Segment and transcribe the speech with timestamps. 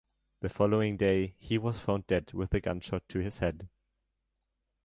[0.39, 3.69] The following day he was found dead with a gunshot to his head.